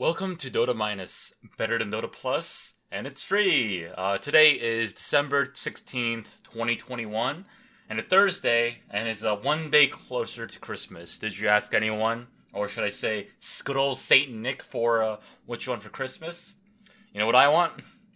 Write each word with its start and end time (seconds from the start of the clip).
Welcome 0.00 0.36
to 0.36 0.48
Dota 0.48 0.76
Minus, 0.76 1.34
better 1.56 1.76
than 1.76 1.90
Dota 1.90 2.12
Plus, 2.12 2.74
and 2.92 3.04
it's 3.04 3.24
free. 3.24 3.84
Uh, 3.84 4.16
today 4.16 4.52
is 4.52 4.92
December 4.92 5.46
16th, 5.46 6.40
2021, 6.44 7.44
and 7.90 7.98
a 7.98 8.02
Thursday, 8.04 8.78
and 8.90 9.08
it's 9.08 9.24
uh, 9.24 9.34
one 9.34 9.70
day 9.70 9.88
closer 9.88 10.46
to 10.46 10.60
Christmas. 10.60 11.18
Did 11.18 11.36
you 11.36 11.48
ask 11.48 11.74
anyone, 11.74 12.28
or 12.52 12.68
should 12.68 12.84
I 12.84 12.90
say, 12.90 13.30
Skrull 13.40 13.96
Saint 13.96 14.32
Nick 14.32 14.62
for 14.62 15.02
uh, 15.02 15.16
what 15.46 15.66
you 15.66 15.70
want 15.70 15.82
for 15.82 15.88
Christmas? 15.88 16.52
You 17.12 17.18
know 17.18 17.26
what 17.26 17.34
I 17.34 17.48
want? 17.48 17.72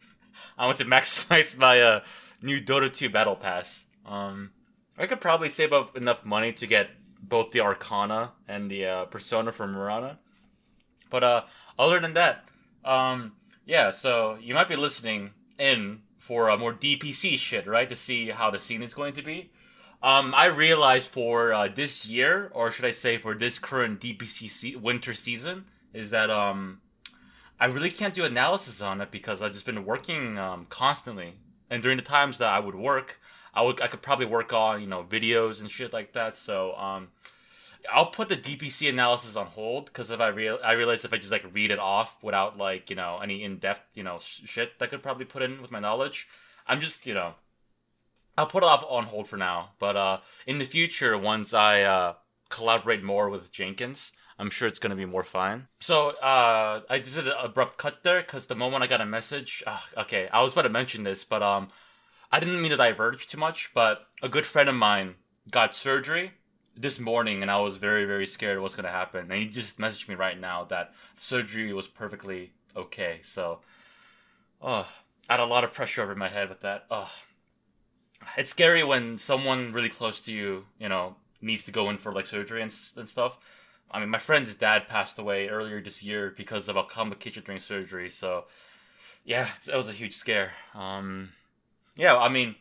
I 0.57 0.67
want 0.67 0.79
to 0.79 0.85
maximize 0.85 1.59
my 1.59 1.81
uh, 1.81 2.01
new 2.41 2.61
Dota 2.61 2.93
2 2.93 3.11
Battle 3.11 3.35
Pass. 3.35 3.87
Um, 4.07 4.53
I 4.97 5.09
could 5.09 5.21
probably 5.21 5.49
save 5.49 5.73
up 5.73 5.97
enough 5.97 6.25
money 6.25 6.53
to 6.53 6.67
get 6.69 6.91
both 7.21 7.51
the 7.51 7.63
Arcana 7.63 8.35
and 8.47 8.71
the 8.71 8.87
uh, 8.87 9.05
Persona 9.07 9.51
from 9.51 9.73
Mirana. 9.73 10.21
But 11.11 11.25
uh, 11.25 11.43
other 11.83 12.01
than 12.01 12.15
that, 12.15 12.49
um, 12.85 13.33
yeah. 13.67 13.91
So 13.91 14.39
you 14.41 14.55
might 14.55 14.69
be 14.69 14.77
listening 14.77 15.31
in 15.59 16.03
for 16.19 16.49
a 16.49 16.57
more 16.57 16.73
DPC 16.73 17.37
shit, 17.37 17.67
right? 17.67 17.89
To 17.89 17.97
see 17.97 18.29
how 18.29 18.51
the 18.51 18.61
scene 18.61 18.83
is 18.83 18.95
going 18.95 19.15
to 19.15 19.23
be. 19.23 19.51
Um, 20.03 20.35
I 20.37 20.47
realized 20.47 21.11
for 21.11 21.53
uh, 21.53 21.69
this 21.69 22.07
year, 22.07 22.51
or 22.55 22.73
should 22.73 22.85
I 22.85 22.91
say 22.91 23.19
for 23.19 23.35
this 23.35 23.61
current 23.61 24.01
DPC 24.01 24.51
se- 24.51 24.77
winter 24.77 25.15
season, 25.15 25.67
is 25.93 26.11
that 26.11 26.29
um, 26.29 26.81
I 27.61 27.67
really 27.67 27.91
can't 27.91 28.13
do 28.13 28.25
analysis 28.25 28.83
on 28.83 29.01
it 29.01 29.13
because 29.13 29.43
I've 29.43 29.53
just 29.53 29.67
been 29.67 29.85
working 29.85 30.39
um, 30.39 30.67
constantly, 30.69 31.35
and 31.71 31.83
during 31.83 31.99
the 31.99 32.03
times 32.03 32.39
that 32.39 32.49
I 32.49 32.59
would 32.59 32.75
work, 32.75 33.21
I 33.55 33.63
would 33.63 33.81
I 33.81 33.87
could 33.87 34.03
probably 34.03 34.27
work 34.27 34.53
on 34.53 34.81
you 34.81 34.89
know 34.89 35.05
videos 35.05 35.61
and 35.61 35.71
shit 35.71 35.93
like 35.93 36.13
that. 36.15 36.37
So 36.37 36.75
um, 36.75 37.09
I'll 37.91 38.07
put 38.07 38.29
the 38.29 38.37
DPC 38.37 38.89
analysis 38.89 39.37
on 39.37 39.47
hold 39.47 39.87
because 39.87 40.11
if 40.11 40.21
I 40.21 40.29
real 40.29 40.59
I 40.63 40.73
realize 40.73 41.05
if 41.05 41.13
I 41.13 41.19
just 41.19 41.33
like 41.33 41.45
read 41.53 41.71
it 41.71 41.79
off 41.79 42.23
without 42.23 42.59
like 42.59 42.91
you 42.91 42.97
know 42.97 43.19
any 43.23 43.43
in 43.43 43.59
depth 43.59 43.83
you 43.95 44.03
know 44.03 44.19
sh- 44.21 44.43
shit 44.45 44.79
that 44.79 44.91
could 44.91 45.03
probably 45.03 45.25
put 45.25 45.43
in 45.43 45.63
with 45.63 45.71
my 45.71 45.81
knowledge, 45.81 46.29
I'm 46.67 46.81
just 46.81 47.07
you 47.07 47.15
know 47.15 47.35
I'll 48.37 48.47
put 48.47 48.63
it 48.63 48.69
off 48.69 48.85
on 48.89 49.05
hold 49.05 49.29
for 49.29 49.37
now. 49.37 49.71
But 49.79 49.97
uh, 49.97 50.19
in 50.47 50.59
the 50.59 50.65
future, 50.65 51.17
once 51.19 51.53
I 51.53 51.83
uh, 51.83 52.15
collaborate 52.49 53.03
more 53.03 53.29
with 53.29 53.53
Jenkins, 53.53 54.13
I'm 54.39 54.51
sure 54.51 54.69
it's 54.69 54.79
gonna 54.79 54.97
be 54.97 55.05
more 55.05 55.25
fine. 55.25 55.69
So 55.81 56.11
uh, 56.21 56.83
I 56.89 56.99
just 56.99 57.17
did 57.17 57.29
an 57.29 57.35
abrupt 57.39 57.79
cut 57.79 58.03
there 58.03 58.21
because 58.21 58.47
the 58.47 58.55
moment 58.55 58.83
I 58.83 58.87
got 58.87 59.01
a 59.01 59.07
message, 59.07 59.63
uh, 59.67 59.81
okay, 59.99 60.29
I 60.33 60.43
was 60.43 60.53
about 60.53 60.63
to 60.63 60.69
mention 60.69 61.03
this, 61.03 61.25
but 61.25 61.43
um, 61.43 61.69
I 62.31 62.41
didn't 62.41 62.63
mean 62.63 62.71
to 62.71 62.77
diverge 62.77 63.27
too 63.27 63.39
much. 63.39 63.71
But 63.75 64.07
a 64.23 64.29
good 64.29 64.47
friend 64.47 64.69
of 64.69 64.75
mine 64.75 65.17
got 65.51 65.75
surgery 65.75 66.33
this 66.77 66.99
morning 66.99 67.43
and 67.43 67.51
I 67.51 67.61
was 67.61 67.77
very, 67.77 68.05
very 68.05 68.27
scared 68.27 68.61
what's 68.61 68.75
going 68.75 68.85
to 68.85 68.91
happen. 68.91 69.31
And 69.31 69.33
he 69.33 69.49
just 69.49 69.79
messaged 69.79 70.09
me 70.09 70.15
right 70.15 70.39
now 70.39 70.65
that 70.65 70.93
surgery 71.17 71.73
was 71.73 71.89
perfectly 71.89 72.53
okay. 72.77 73.21
So, 73.23 73.61
oh, 74.61 74.89
I 75.29 75.35
had 75.35 75.41
a 75.41 75.47
lot 75.47 75.65
of 75.65 75.73
pressure 75.73 76.03
over 76.03 76.15
my 76.15 76.29
head 76.29 76.49
with 76.49 76.61
that. 76.61 76.87
Oh, 76.91 77.11
it's 78.37 78.51
scary 78.51 78.85
when 78.85 79.19
someone 79.19 79.73
really 79.73 79.89
close 79.89 80.21
to 80.23 80.33
you, 80.33 80.67
you 80.79 80.89
know, 80.89 81.17
needs 81.41 81.65
to 81.65 81.73
go 81.73 81.91
in 81.91 81.99
for 81.99 82.13
like 82.13 82.27
surgery 82.27 82.63
and, 82.63 82.75
and 82.97 83.09
stuff. 83.09 83.39
I 83.91 84.01
mean, 84.01 84.09
my 84.09 84.19
friend's 84.19 84.55
dad 84.55 84.89
passed 84.89 85.19
away 85.19 85.49
earlier 85.49 85.81
this 85.81 86.03
year 86.03 86.33
because 86.35 86.69
of 86.69 86.77
a 86.77 86.85
complication 86.85 87.43
during 87.45 87.61
surgery. 87.61 88.09
So, 88.09 88.47
yeah, 89.25 89.49
it 89.71 89.77
was 89.77 89.89
a 89.89 89.93
huge 89.93 90.15
scare. 90.15 90.55
Um, 90.75 91.31
yeah, 91.97 92.17
I 92.17 92.31
mean, 92.31 92.55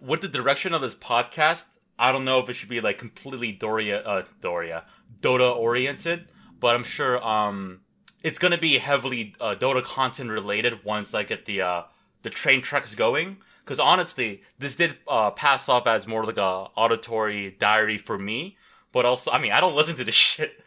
with 0.00 0.22
the 0.22 0.28
direction 0.28 0.72
of 0.72 0.80
this 0.80 0.94
podcast, 0.94 1.64
I 2.00 2.12
don't 2.12 2.24
know 2.24 2.38
if 2.38 2.48
it 2.48 2.54
should 2.54 2.70
be 2.70 2.80
like 2.80 2.98
completely 2.98 3.52
Doria, 3.52 4.00
uh, 4.00 4.24
Doria, 4.40 4.84
Dota 5.20 5.54
oriented, 5.54 6.28
but 6.58 6.74
I'm 6.74 6.82
sure 6.82 7.22
um 7.24 7.80
it's 8.22 8.38
gonna 8.38 8.58
be 8.58 8.78
heavily 8.78 9.34
uh, 9.38 9.54
Dota 9.54 9.84
content 9.84 10.30
related 10.30 10.82
once 10.82 11.14
I 11.14 11.24
get 11.24 11.44
the 11.44 11.60
uh 11.60 11.82
the 12.22 12.30
train 12.30 12.62
tracks 12.62 12.94
going. 12.94 13.36
Because 13.62 13.78
honestly, 13.78 14.42
this 14.58 14.74
did 14.74 14.96
uh, 15.06 15.30
pass 15.30 15.68
off 15.68 15.86
as 15.86 16.08
more 16.08 16.24
like 16.24 16.38
a 16.38 16.68
auditory 16.74 17.54
diary 17.58 17.98
for 17.98 18.18
me. 18.18 18.56
But 18.90 19.04
also, 19.04 19.30
I 19.30 19.38
mean, 19.38 19.52
I 19.52 19.60
don't 19.60 19.76
listen 19.76 19.94
to 19.96 20.04
this 20.04 20.14
shit. 20.32 20.64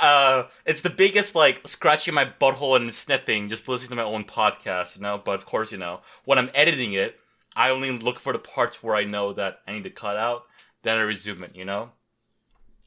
Uh, 0.00 0.44
it's 0.64 0.82
the 0.82 0.90
biggest 0.90 1.34
like 1.34 1.66
scratching 1.66 2.14
my 2.14 2.26
butthole 2.26 2.76
and 2.76 2.92
sniffing, 2.94 3.48
just 3.48 3.66
listening 3.66 3.90
to 3.90 3.96
my 3.96 4.02
own 4.02 4.24
podcast, 4.24 4.96
you 4.96 5.02
know. 5.02 5.20
But 5.24 5.34
of 5.36 5.46
course, 5.46 5.72
you 5.72 5.78
know, 5.78 6.02
when 6.26 6.38
I'm 6.38 6.50
editing 6.54 6.92
it, 6.92 7.18
I 7.56 7.70
only 7.70 7.90
look 7.90 8.20
for 8.20 8.32
the 8.32 8.38
parts 8.38 8.82
where 8.82 8.94
I 8.94 9.04
know 9.04 9.32
that 9.32 9.60
I 9.66 9.72
need 9.72 9.84
to 9.84 9.90
cut 9.90 10.16
out 10.16 10.44
I 10.88 11.02
resume 11.02 11.42
it, 11.44 11.56
you 11.56 11.64
know? 11.64 11.90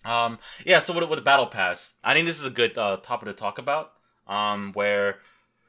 Um, 0.06 0.40
yeah, 0.66 0.80
so 0.80 0.94
with, 0.94 1.10
with 1.10 1.20
the 1.20 1.24
Battle 1.24 1.48
Pass, 1.48 1.94
I 2.04 2.14
think 2.14 2.28
this 2.28 2.40
is 2.40 2.46
a 2.46 2.52
good 2.52 2.78
uh, 2.78 2.98
topic 2.98 3.28
to 3.28 3.34
talk 3.34 3.58
about. 3.58 3.94
Um, 4.28 4.72
where 4.74 5.20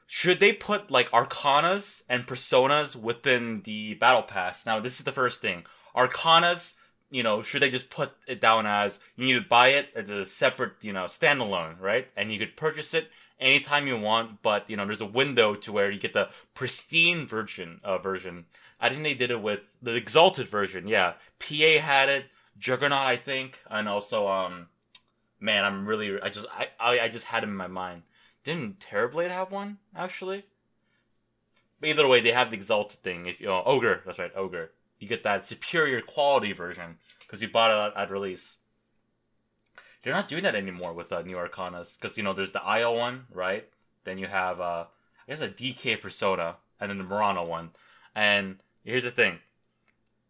should 0.07 0.39
they 0.39 0.53
put 0.53 0.89
like 0.89 1.11
Arcanas 1.11 2.03
and 2.07 2.25
Personas 2.25 2.95
within 2.95 3.61
the 3.63 3.95
Battle 3.95 4.23
Pass? 4.23 4.65
Now, 4.65 4.79
this 4.79 4.99
is 4.99 5.05
the 5.05 5.11
first 5.11 5.41
thing. 5.41 5.65
Arcanas, 5.95 6.75
you 7.09 7.23
know, 7.23 7.41
should 7.41 7.61
they 7.61 7.69
just 7.69 7.89
put 7.89 8.11
it 8.27 8.39
down 8.39 8.65
as 8.65 8.99
you 9.15 9.25
need 9.25 9.41
to 9.41 9.47
buy 9.47 9.69
it 9.69 9.89
as 9.95 10.09
a 10.09 10.25
separate, 10.25 10.73
you 10.81 10.93
know, 10.93 11.05
standalone, 11.05 11.79
right? 11.79 12.07
And 12.15 12.31
you 12.31 12.39
could 12.39 12.55
purchase 12.55 12.93
it 12.93 13.09
anytime 13.39 13.87
you 13.87 13.97
want, 13.97 14.41
but 14.41 14.69
you 14.69 14.77
know, 14.77 14.85
there's 14.85 15.01
a 15.01 15.05
window 15.05 15.55
to 15.55 15.71
where 15.71 15.89
you 15.89 15.99
get 15.99 16.13
the 16.13 16.29
pristine 16.53 17.25
version 17.25 17.81
uh, 17.83 17.97
version 17.97 18.45
I 18.79 18.89
think 18.89 19.03
they 19.03 19.13
did 19.13 19.31
it 19.31 19.41
with 19.41 19.59
the 19.81 19.95
exalted 19.95 20.47
version. 20.47 20.87
Yeah, 20.87 21.13
PA 21.39 21.81
had 21.81 22.09
it, 22.09 22.25
Juggernaut, 22.57 22.99
I 22.99 23.17
think, 23.17 23.59
and 23.69 23.89
also 23.89 24.27
um, 24.27 24.67
man, 25.39 25.65
I'm 25.65 25.85
really 25.85 26.21
I 26.21 26.29
just 26.29 26.47
I 26.51 26.69
I, 26.79 26.99
I 27.01 27.09
just 27.09 27.25
had 27.25 27.43
him 27.43 27.49
in 27.49 27.55
my 27.57 27.67
mind. 27.67 28.03
Didn't 28.43 28.79
Terrorblade 28.79 29.31
have 29.31 29.51
one 29.51 29.79
actually? 29.95 30.43
Either 31.83 32.07
way, 32.07 32.19
they 32.19 32.31
have 32.31 32.49
the 32.49 32.57
exalted 32.57 32.99
thing. 32.99 33.25
If 33.25 33.39
you 33.41 33.47
know, 33.47 33.63
ogre, 33.65 34.01
that's 34.05 34.19
right, 34.19 34.31
ogre. 34.35 34.71
You 34.99 35.07
get 35.07 35.23
that 35.23 35.45
superior 35.45 36.01
quality 36.01 36.51
version 36.53 36.97
because 37.21 37.41
you 37.41 37.49
bought 37.49 37.91
it 37.91 37.97
at, 37.97 38.11
release. 38.11 38.57
They're 40.03 40.13
not 40.13 40.27
doing 40.27 40.43
that 40.43 40.55
anymore 40.55 40.93
with 40.93 41.11
uh, 41.11 41.21
new 41.21 41.35
Arcanas 41.35 41.99
because 41.99 42.17
you 42.17 42.23
know 42.23 42.33
there's 42.33 42.51
the 42.51 42.63
IO 42.63 42.97
one, 42.97 43.25
right? 43.31 43.67
Then 44.03 44.17
you 44.17 44.27
have 44.27 44.59
uh, 44.59 44.85
I 45.27 45.31
guess 45.31 45.41
a 45.41 45.49
DK 45.49 46.01
Persona 46.01 46.57
and 46.79 46.89
then 46.89 46.97
the 46.97 47.03
Mirana 47.03 47.43
one, 47.43 47.71
and 48.15 48.61
Here's 48.83 49.03
the 49.03 49.11
thing. 49.11 49.39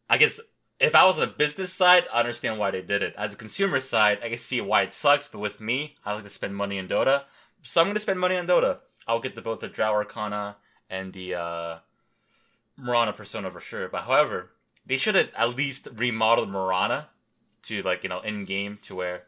I 0.09 0.17
guess 0.17 0.41
if 0.79 0.95
I 0.95 1.05
was 1.05 1.19
on 1.19 1.27
the 1.27 1.33
business 1.33 1.71
side, 1.71 2.05
I 2.11 2.19
understand 2.19 2.59
why 2.59 2.71
they 2.71 2.81
did 2.81 3.03
it. 3.03 3.13
As 3.17 3.33
a 3.33 3.37
consumer 3.37 3.79
side, 3.79 4.19
I 4.23 4.29
can 4.29 4.37
see 4.37 4.59
why 4.59 4.81
it 4.81 4.93
sucks, 4.93 5.27
but 5.27 5.39
with 5.39 5.61
me, 5.61 5.95
I 6.05 6.13
like 6.13 6.23
to 6.23 6.29
spend 6.29 6.55
money 6.55 6.77
in 6.77 6.87
Dota. 6.87 7.23
So 7.61 7.79
I'm 7.79 7.87
gonna 7.87 7.99
spend 7.99 8.19
money 8.19 8.37
on 8.37 8.47
Dota. 8.47 8.79
I'll 9.07 9.19
get 9.19 9.35
the 9.35 9.41
both 9.41 9.59
the 9.59 9.67
Drow 9.67 9.93
Arcana 9.93 10.57
and 10.89 11.13
the 11.13 11.35
uh 11.35 11.77
Mirana 12.77 13.13
Persona 13.13 13.51
for 13.51 13.61
sure. 13.61 13.87
But 13.87 14.03
however, 14.03 14.51
they 14.89 14.97
should 14.97 15.15
have 15.15 15.29
at 15.37 15.55
least 15.55 15.87
remodeled 15.95 16.49
Mirana 16.49 17.09
to 17.63 17.81
like, 17.83 18.03
you 18.03 18.09
know, 18.09 18.21
in 18.21 18.43
game 18.43 18.79
to 18.81 18.95
where 18.95 19.23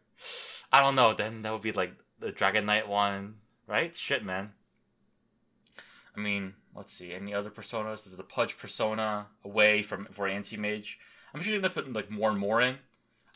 I 0.72 0.82
don't 0.82 0.96
know, 0.96 1.14
then 1.14 1.44
that 1.44 1.54
would 1.54 1.62
be 1.62 1.72
like 1.72 1.94
the 2.20 2.32
Dragon 2.32 2.66
Knight 2.66 2.90
one, 2.90 3.36
right? 3.68 3.96
Shit 3.96 4.26
man. 4.26 4.52
I 6.18 6.20
mean, 6.20 6.56
let's 6.76 6.92
see, 6.92 7.14
any 7.14 7.34
other 7.34 7.52
personas? 7.52 8.04
There's 8.04 8.18
the 8.18 8.24
Pudge 8.24 8.58
persona 8.58 9.28
away 9.46 9.84
from 9.84 10.08
for 10.12 10.28
anti 10.28 10.58
mage. 10.58 11.00
I'm 11.34 11.42
sure 11.42 11.52
they're 11.52 11.62
gonna 11.62 11.74
put 11.74 11.94
like 11.94 12.10
more 12.10 12.32
and 12.32 12.40
more 12.40 12.60
in. 12.60 12.78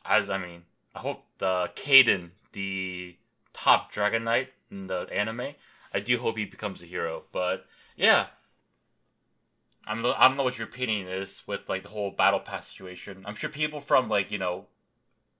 As 0.04 0.30
I 0.30 0.40
mean, 0.40 0.64
I 0.96 1.00
hope 1.00 1.26
the 1.38 1.72
Kaden, 1.76 2.32
the 2.54 3.18
top 3.54 3.92
Dragon 3.92 4.24
Knight 4.24 4.50
in 4.72 4.88
the 4.88 5.08
anime, 5.12 5.54
I 5.94 6.00
do 6.00 6.18
hope 6.18 6.38
he 6.38 6.46
becomes 6.46 6.82
a 6.82 6.88
hero. 6.88 7.24
But 7.32 7.68
yeah, 7.96 8.28
I'm 9.88 10.06
I 10.06 10.28
don't 10.28 10.38
know 10.38 10.44
what 10.44 10.58
your 10.58 10.68
opinion 10.68 11.08
is 11.08 11.44
with 11.46 11.70
like 11.70 11.84
the 11.84 11.90
whole 11.90 12.12
battle 12.12 12.40
pass 12.40 12.68
situation. 12.68 13.24
I'm 13.26 13.36
sure 13.36 13.50
people 13.50 13.80
from 13.82 14.10
like 14.10 14.32
you 14.32 14.38
know 14.38 14.66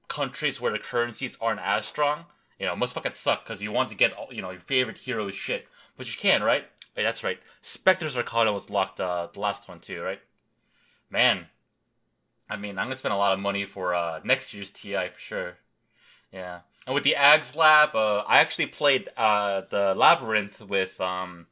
countries 0.08 0.62
where 0.62 0.72
the 0.72 0.80
currencies 0.80 1.38
aren't 1.42 1.62
as 1.62 1.86
strong, 1.86 2.26
you 2.60 2.66
know, 2.66 2.76
must 2.76 2.94
fucking 2.94 3.14
suck 3.14 3.44
because 3.44 3.62
you 3.62 3.72
want 3.72 3.90
to 3.90 3.96
get 3.96 4.14
all, 4.14 4.28
you 4.32 4.42
know 4.42 4.52
your 4.52 4.62
favorite 4.62 5.00
hero 5.00 5.30
shit, 5.32 5.68
but 5.98 6.08
you 6.08 6.18
can, 6.18 6.44
right? 6.44 6.66
Wait, 6.96 7.04
that's 7.04 7.24
right. 7.24 7.40
Spectre's 7.62 8.18
Arcana 8.18 8.54
was 8.54 8.70
locked 8.70 9.00
uh, 9.00 9.28
the 9.34 9.40
last 9.40 9.68
one 9.68 9.80
too, 9.80 10.02
right? 10.02 10.22
Man, 11.10 11.48
I 12.50 12.58
mean, 12.58 12.78
I'm 12.78 12.86
gonna 12.86 12.96
spend 12.96 13.14
a 13.14 13.18
lot 13.18 13.34
of 13.34 13.40
money 13.40 13.66
for 13.66 13.96
uh, 13.96 14.20
next 14.24 14.54
year's 14.54 14.72
TI 14.72 15.10
for 15.12 15.20
sure. 15.20 15.58
Yeah, 16.32 16.60
and 16.86 16.94
with 16.94 17.04
the 17.04 17.16
Ags 17.18 17.56
Lab, 17.56 17.96
uh, 17.96 18.24
I 18.28 18.40
actually 18.40 18.68
played 18.68 19.10
uh, 19.18 19.62
the 19.70 19.94
Labyrinth 19.96 20.62
with 20.62 21.00
um, 21.02 21.48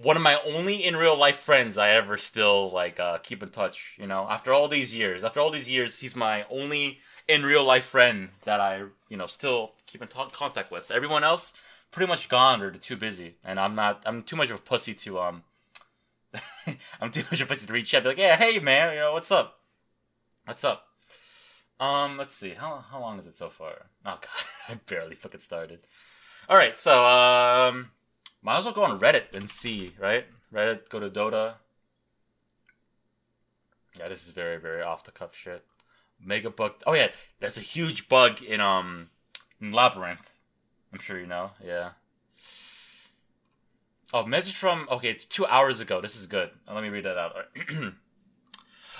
one 0.00 0.16
of 0.16 0.22
my 0.22 0.40
only 0.46 0.84
in 0.84 0.96
real 0.96 1.16
life 1.16 1.36
friends 1.36 1.76
I 1.76 1.90
ever 1.90 2.16
still 2.16 2.70
like 2.70 2.98
uh, 2.98 3.18
keep 3.18 3.42
in 3.42 3.50
touch. 3.50 3.96
You 3.98 4.06
know, 4.06 4.26
after 4.28 4.52
all 4.52 4.68
these 4.68 4.94
years, 4.94 5.24
after 5.24 5.40
all 5.40 5.50
these 5.50 5.68
years, 5.68 6.00
he's 6.00 6.16
my 6.16 6.44
only 6.50 7.00
in 7.28 7.42
real 7.42 7.64
life 7.64 7.84
friend 7.84 8.30
that 8.44 8.60
I 8.60 8.84
you 9.08 9.16
know 9.16 9.26
still 9.26 9.72
keep 9.86 10.02
in 10.02 10.08
t- 10.08 10.20
contact 10.32 10.70
with. 10.70 10.90
Everyone 10.90 11.24
else, 11.24 11.52
pretty 11.90 12.08
much 12.08 12.28
gone 12.28 12.62
or 12.62 12.70
too 12.70 12.96
busy, 12.96 13.34
and 13.44 13.60
I'm 13.60 13.74
not. 13.74 14.02
I'm 14.06 14.22
too 14.22 14.36
much 14.36 14.50
of 14.50 14.56
a 14.56 14.62
pussy 14.62 14.94
to 14.94 15.20
um. 15.20 15.42
I'm 17.00 17.10
too 17.10 17.24
much 17.30 17.40
of 17.40 17.48
a 17.48 17.52
pussy 17.52 17.66
to 17.66 17.72
reach 17.72 17.94
out. 17.94 18.02
Be 18.02 18.10
like, 18.10 18.18
yeah, 18.18 18.36
hey 18.36 18.58
man, 18.58 18.94
you 18.94 19.00
know 19.00 19.12
what's 19.12 19.30
up? 19.30 19.58
What's 20.44 20.64
up? 20.64 20.86
Um, 21.78 22.16
let's 22.16 22.34
see. 22.34 22.50
How 22.50 22.82
how 22.90 23.00
long 23.00 23.18
is 23.18 23.26
it 23.26 23.36
so 23.36 23.50
far? 23.50 23.86
Oh 24.06 24.18
god, 24.20 24.44
I 24.68 24.74
barely 24.86 25.16
fucking 25.16 25.40
started. 25.40 25.80
All 26.48 26.56
right, 26.56 26.78
so 26.78 27.04
um, 27.04 27.90
might 28.42 28.58
as 28.58 28.64
well 28.64 28.74
go 28.74 28.84
on 28.84 28.98
Reddit 28.98 29.34
and 29.34 29.48
see, 29.48 29.94
right? 29.98 30.26
Reddit, 30.52 30.88
go 30.88 31.00
to 31.00 31.08
Dota. 31.08 31.54
Yeah, 33.98 34.08
this 34.08 34.24
is 34.24 34.30
very, 34.30 34.58
very 34.58 34.82
off 34.82 35.04
the 35.04 35.12
cuff 35.12 35.34
shit. 35.34 35.64
Mega 36.20 36.50
bug. 36.50 36.74
Oh 36.86 36.94
yeah, 36.94 37.08
there's 37.40 37.58
a 37.58 37.62
huge 37.62 38.08
bug 38.08 38.42
in 38.42 38.60
um 38.60 39.10
in 39.60 39.72
Labyrinth. 39.72 40.32
I'm 40.92 40.98
sure 40.98 41.18
you 41.18 41.26
know. 41.26 41.50
Yeah. 41.64 41.90
Oh, 44.14 44.26
message 44.26 44.56
from 44.56 44.88
okay, 44.90 45.10
it's 45.10 45.24
two 45.24 45.46
hours 45.46 45.80
ago. 45.80 46.00
This 46.00 46.16
is 46.16 46.26
good. 46.26 46.50
Let 46.70 46.82
me 46.82 46.90
read 46.90 47.04
that 47.04 47.18
out. 47.18 47.34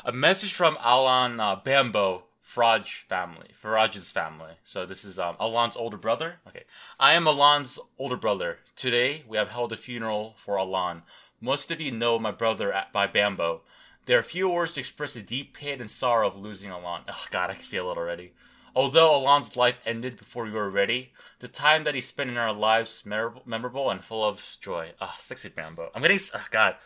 a 0.04 0.12
message 0.12 0.52
from 0.52 0.76
Alan 0.80 1.38
uh, 1.38 1.56
Bambo 1.56 2.24
Faraj 2.44 3.02
family, 3.08 3.50
Faraj's 3.54 4.10
family. 4.10 4.54
So 4.64 4.84
this 4.84 5.04
is 5.04 5.18
um, 5.18 5.36
Alan's 5.40 5.76
older 5.76 5.96
brother. 5.96 6.40
Okay, 6.48 6.64
I 6.98 7.14
am 7.14 7.26
Alan's 7.26 7.78
older 7.98 8.16
brother. 8.16 8.58
Today 8.76 9.24
we 9.26 9.36
have 9.36 9.50
held 9.50 9.72
a 9.72 9.76
funeral 9.76 10.34
for 10.36 10.58
Alan. 10.58 11.02
Most 11.40 11.70
of 11.70 11.80
you 11.80 11.90
know 11.90 12.18
my 12.18 12.32
brother 12.32 12.72
at, 12.72 12.92
by 12.92 13.06
Bambo. 13.06 13.62
There 14.06 14.18
are 14.18 14.22
few 14.22 14.48
words 14.48 14.72
to 14.72 14.80
express 14.80 15.14
the 15.14 15.22
deep 15.22 15.54
pain 15.54 15.80
and 15.80 15.90
sorrow 15.90 16.26
of 16.26 16.36
losing 16.36 16.70
Alan. 16.70 17.02
Oh 17.08 17.24
God, 17.30 17.50
I 17.50 17.54
can 17.54 17.62
feel 17.62 17.90
it 17.90 17.96
already. 17.96 18.32
Although 18.74 19.14
Alan's 19.14 19.56
life 19.56 19.80
ended 19.84 20.16
before 20.16 20.44
we 20.44 20.50
were 20.50 20.70
ready, 20.70 21.12
the 21.40 21.48
time 21.48 21.84
that 21.84 21.94
he 21.94 22.00
spent 22.00 22.30
in 22.30 22.38
our 22.38 22.52
lives 22.52 23.00
is 23.00 23.06
memorable 23.06 23.90
and 23.90 24.02
full 24.02 24.24
of 24.24 24.56
joy. 24.60 24.92
Ah, 25.00 25.14
oh, 25.14 25.20
sexy 25.20 25.50
Bambo. 25.50 25.90
I'm 25.94 26.02
getting. 26.02 26.18
Oh, 26.34 26.44
God. 26.50 26.76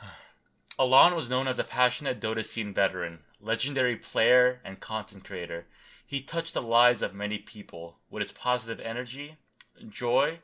Alan 0.78 1.16
was 1.16 1.28
known 1.28 1.48
as 1.48 1.58
a 1.58 1.64
passionate 1.64 2.20
Dota 2.20 2.44
scene 2.44 2.72
veteran, 2.72 3.20
legendary 3.40 3.96
player, 3.96 4.60
and 4.64 4.80
content 4.80 5.24
creator. 5.24 5.66
He 6.06 6.20
touched 6.20 6.54
the 6.54 6.62
lives 6.62 7.02
of 7.02 7.14
many 7.14 7.38
people 7.38 7.98
with 8.10 8.22
his 8.22 8.32
positive 8.32 8.84
energy, 8.84 9.36
joy, 9.88 10.40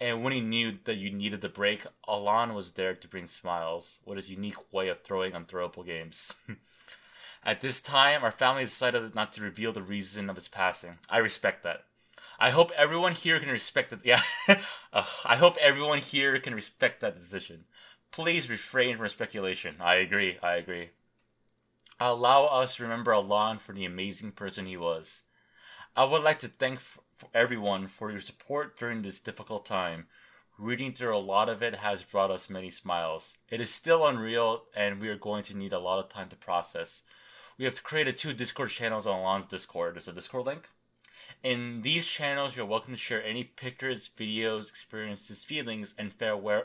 and 0.00 0.22
when 0.22 0.32
he 0.32 0.40
knew 0.40 0.72
that 0.84 0.96
you 0.96 1.10
needed 1.10 1.40
the 1.40 1.48
break, 1.48 1.84
Alan 2.06 2.54
was 2.54 2.72
there 2.72 2.94
to 2.94 3.08
bring 3.08 3.26
smiles 3.26 3.98
with 4.04 4.16
his 4.16 4.30
unique 4.30 4.72
way 4.72 4.88
of 4.88 5.00
throwing 5.00 5.32
unthrowable 5.32 5.84
games. 5.84 6.32
At 7.44 7.60
this 7.60 7.80
time, 7.80 8.22
our 8.22 8.30
family 8.30 8.64
decided 8.64 9.14
not 9.14 9.32
to 9.32 9.42
reveal 9.42 9.72
the 9.72 9.82
reason 9.82 10.30
of 10.30 10.36
his 10.36 10.48
passing. 10.48 10.98
I 11.08 11.18
respect 11.18 11.62
that. 11.64 11.84
I 12.38 12.50
hope 12.50 12.70
everyone 12.76 13.12
here 13.12 13.40
can 13.40 13.50
respect 13.50 13.90
that. 13.90 14.04
Yeah, 14.04 14.22
uh, 14.92 15.04
I 15.24 15.36
hope 15.36 15.56
everyone 15.60 15.98
here 15.98 16.38
can 16.38 16.54
respect 16.54 17.00
that 17.00 17.18
decision. 17.18 17.64
Please 18.10 18.48
refrain 18.48 18.96
from 18.96 19.08
speculation. 19.08 19.76
I 19.80 19.96
agree. 19.96 20.38
I 20.42 20.56
agree. 20.56 20.90
Allow 22.00 22.44
us 22.44 22.76
to 22.76 22.84
remember 22.84 23.10
Alon 23.10 23.58
for 23.58 23.72
the 23.72 23.84
amazing 23.84 24.30
person 24.30 24.66
he 24.66 24.76
was. 24.76 25.22
I 25.96 26.04
would 26.04 26.22
like 26.22 26.38
to 26.40 26.48
thank 26.48 26.78
everyone 27.34 27.88
for 27.88 28.12
your 28.12 28.20
support 28.20 28.78
during 28.78 29.02
this 29.02 29.18
difficult 29.18 29.66
time. 29.66 30.06
Reading 30.56 30.92
through 30.92 31.16
a 31.16 31.18
lot 31.18 31.48
of 31.48 31.60
it 31.60 31.74
has 31.74 32.04
brought 32.04 32.30
us 32.30 32.48
many 32.48 32.70
smiles. 32.70 33.36
It 33.50 33.60
is 33.60 33.74
still 33.74 34.06
unreal, 34.06 34.66
and 34.76 35.00
we 35.00 35.08
are 35.08 35.16
going 35.16 35.42
to 35.44 35.56
need 35.56 35.72
a 35.72 35.80
lot 35.80 35.98
of 35.98 36.08
time 36.08 36.28
to 36.28 36.36
process. 36.36 37.02
We 37.58 37.64
have 37.64 37.82
created 37.82 38.16
two 38.16 38.32
Discord 38.32 38.70
channels 38.70 39.08
on 39.08 39.18
Alon's 39.18 39.46
Discord. 39.46 39.96
There's 39.96 40.06
a 40.06 40.12
Discord 40.12 40.46
link. 40.46 40.68
In 41.42 41.82
these 41.82 42.06
channels, 42.06 42.56
you're 42.56 42.64
welcome 42.64 42.94
to 42.94 42.98
share 42.98 43.24
any 43.24 43.42
pictures, 43.42 44.08
videos, 44.16 44.68
experiences, 44.68 45.42
feelings, 45.42 45.96
and 45.98 46.12
farewell, 46.12 46.62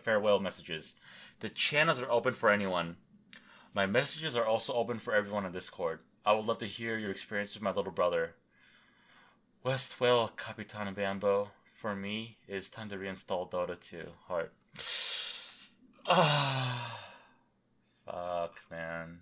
farewell 0.00 0.40
messages. 0.40 0.96
The 1.40 1.50
channels 1.50 2.00
are 2.00 2.10
open 2.10 2.32
for 2.32 2.48
anyone. 2.48 2.96
My 3.72 3.86
messages 3.86 4.34
are 4.34 4.46
also 4.46 4.74
open 4.74 4.98
for 4.98 5.14
everyone 5.14 5.44
on 5.44 5.52
Discord. 5.52 6.00
I 6.26 6.32
would 6.32 6.46
love 6.46 6.58
to 6.58 6.66
hear 6.66 6.98
your 6.98 7.10
experience 7.10 7.54
with 7.54 7.62
my 7.62 7.72
little 7.72 7.92
brother. 7.92 8.34
Westwell 9.64 10.36
Capitan 10.36 10.92
Bambo. 10.94 11.50
For 11.74 11.94
me, 11.94 12.36
it's 12.46 12.68
time 12.68 12.88
to 12.90 12.96
reinstall 12.96 13.50
Dota 13.50 13.78
2. 13.80 14.02
Heart. 14.26 14.52
Ah. 16.06 17.00
Fuck, 18.04 18.60
man. 18.70 19.20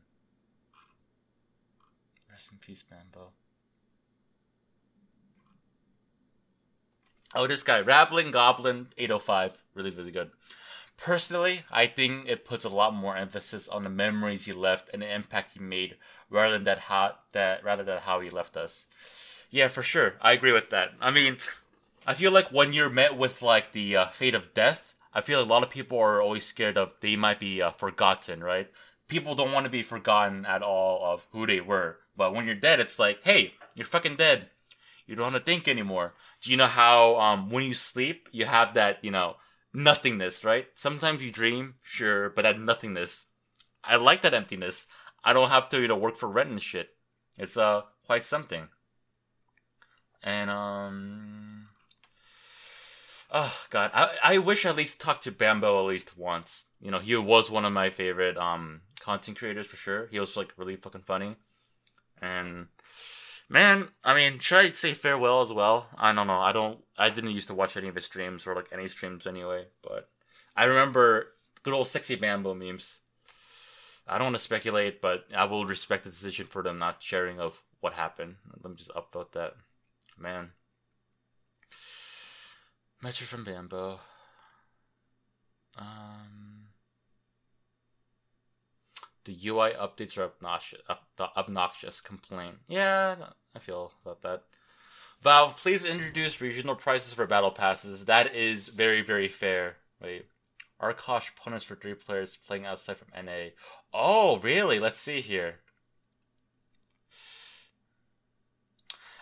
Rest 2.30 2.52
in 2.52 2.58
peace, 2.58 2.82
Bambo. 2.82 3.32
Oh, 7.34 7.46
this 7.46 7.62
guy, 7.62 7.80
Rabbling 7.80 8.30
Goblin 8.30 8.88
805. 8.96 9.52
Really, 9.74 9.90
really 9.90 10.10
good. 10.10 10.30
Personally, 10.98 11.62
I 11.70 11.86
think 11.86 12.28
it 12.28 12.44
puts 12.44 12.64
a 12.64 12.68
lot 12.68 12.92
more 12.92 13.16
emphasis 13.16 13.68
on 13.68 13.84
the 13.84 13.90
memories 13.90 14.44
he 14.44 14.52
left 14.52 14.90
and 14.92 15.00
the 15.00 15.10
impact 15.12 15.54
he 15.54 15.60
made 15.60 15.96
rather 16.28 16.52
than 16.52 16.64
that 16.64 16.78
how 16.80 17.14
that 17.32 17.64
rather 17.64 17.84
than 17.84 18.00
how 18.00 18.20
he 18.20 18.28
left 18.28 18.56
us. 18.56 18.86
Yeah, 19.50 19.68
for 19.68 19.82
sure. 19.82 20.14
I 20.20 20.32
agree 20.32 20.52
with 20.52 20.70
that. 20.70 20.90
I 21.00 21.10
mean, 21.10 21.38
I 22.06 22.14
feel 22.14 22.32
like 22.32 22.48
when 22.52 22.72
you're 22.72 22.90
met 22.90 23.16
with 23.16 23.40
like 23.40 23.72
the 23.72 23.96
uh, 23.96 24.06
fate 24.08 24.34
of 24.34 24.52
death, 24.52 24.94
I 25.14 25.20
feel 25.20 25.40
a 25.40 25.44
lot 25.44 25.62
of 25.62 25.70
people 25.70 25.98
are 25.98 26.20
always 26.20 26.44
scared 26.44 26.76
of 26.76 26.92
they 27.00 27.16
might 27.16 27.40
be 27.40 27.62
uh, 27.62 27.70
forgotten, 27.70 28.44
right? 28.44 28.70
People 29.08 29.34
don't 29.34 29.52
want 29.52 29.64
to 29.64 29.70
be 29.70 29.82
forgotten 29.82 30.44
at 30.44 30.62
all 30.62 31.02
of 31.02 31.26
who 31.32 31.46
they 31.46 31.60
were. 31.60 31.98
But 32.16 32.34
when 32.34 32.44
you're 32.44 32.54
dead, 32.56 32.80
it's 32.80 32.98
like, 32.98 33.20
hey, 33.24 33.54
you're 33.74 33.86
fucking 33.86 34.16
dead. 34.16 34.50
You 35.06 35.14
don't 35.14 35.32
have 35.32 35.40
to 35.40 35.44
think 35.44 35.68
anymore 35.68 36.12
do 36.40 36.50
you 36.50 36.56
know 36.56 36.66
how 36.66 37.18
um, 37.18 37.50
when 37.50 37.64
you 37.64 37.74
sleep 37.74 38.28
you 38.32 38.44
have 38.46 38.74
that 38.74 38.98
you 39.02 39.10
know 39.10 39.36
nothingness 39.72 40.44
right? 40.44 40.66
Sometimes 40.74 41.22
you 41.22 41.30
dream 41.30 41.74
sure 41.82 42.30
but 42.30 42.42
that 42.42 42.60
nothingness. 42.60 43.26
I 43.84 43.96
like 43.96 44.22
that 44.22 44.34
emptiness. 44.34 44.86
I 45.24 45.32
don't 45.32 45.50
have 45.50 45.68
to 45.70 45.80
you 45.80 45.88
know 45.88 45.96
work 45.96 46.16
for 46.16 46.28
rent 46.28 46.50
and 46.50 46.62
shit. 46.62 46.90
It's 47.38 47.56
uh 47.56 47.82
quite 48.04 48.24
something. 48.24 48.68
And 50.22 50.50
um 50.50 51.66
oh 53.30 53.56
god. 53.70 53.90
I 53.94 54.16
i 54.24 54.38
wish 54.38 54.66
I 54.66 54.70
at 54.70 54.76
least 54.76 55.00
talked 55.00 55.24
to 55.24 55.32
bambo 55.32 55.78
at 55.78 55.86
least 55.88 56.16
once. 56.16 56.66
You 56.80 56.90
know 56.90 56.98
he 56.98 57.16
was 57.16 57.50
one 57.50 57.64
of 57.64 57.72
my 57.72 57.90
favorite 57.90 58.36
um 58.36 58.82
content 59.00 59.38
creators 59.38 59.66
for 59.66 59.76
sure. 59.76 60.08
He 60.10 60.20
was 60.20 60.36
like 60.36 60.52
really 60.56 60.76
fucking 60.76 61.02
funny. 61.02 61.36
And 62.20 62.66
Man, 63.50 63.88
I 64.04 64.14
mean, 64.14 64.38
should 64.40 64.58
I 64.58 64.70
say 64.72 64.92
farewell 64.92 65.40
as 65.40 65.52
well? 65.52 65.86
I 65.96 66.12
don't 66.12 66.26
know. 66.26 66.38
I 66.38 66.52
don't. 66.52 66.80
I 66.98 67.08
didn't 67.08 67.30
used 67.30 67.48
to 67.48 67.54
watch 67.54 67.76
any 67.76 67.88
of 67.88 67.94
his 67.94 68.04
streams 68.04 68.46
or 68.46 68.54
like 68.54 68.68
any 68.72 68.88
streams 68.88 69.26
anyway. 69.26 69.66
But 69.82 70.08
I 70.54 70.64
remember 70.64 71.28
good 71.62 71.72
old 71.72 71.86
sexy 71.86 72.14
Bambo 72.14 72.52
memes. 72.54 72.98
I 74.06 74.16
don't 74.16 74.26
want 74.26 74.36
to 74.36 74.42
speculate, 74.42 75.00
but 75.00 75.24
I 75.34 75.44
will 75.44 75.64
respect 75.64 76.04
the 76.04 76.10
decision 76.10 76.46
for 76.46 76.62
them 76.62 76.78
not 76.78 77.02
sharing 77.02 77.40
of 77.40 77.62
what 77.80 77.94
happened. 77.94 78.36
Let 78.62 78.70
me 78.70 78.76
just 78.76 78.92
upvote 78.94 79.32
that. 79.32 79.54
Man. 80.18 80.50
Message 83.02 83.28
from 83.28 83.44
Bambo. 83.44 84.00
Um. 85.78 86.47
The 89.28 89.48
UI 89.48 89.72
updates 89.72 90.16
are 90.16 90.22
obnoxious. 90.22 90.80
obnoxious 91.20 92.00
complaint. 92.00 92.54
Yeah, 92.66 93.16
I 93.54 93.58
feel 93.58 93.92
about 94.00 94.22
that. 94.22 94.44
Valve, 95.20 95.54
please 95.60 95.84
introduce 95.84 96.40
regional 96.40 96.74
prices 96.74 97.12
for 97.12 97.26
battle 97.26 97.50
passes. 97.50 98.06
That 98.06 98.34
is 98.34 98.70
very, 98.70 99.02
very 99.02 99.28
fair. 99.28 99.76
Wait. 100.00 100.24
Arkosh 100.80 101.36
punished 101.36 101.66
for 101.66 101.74
three 101.74 101.92
players 101.92 102.38
playing 102.38 102.64
outside 102.64 102.96
from 102.96 103.08
NA. 103.22 103.48
Oh, 103.92 104.38
really? 104.38 104.80
Let's 104.80 104.98
see 104.98 105.20
here. 105.20 105.56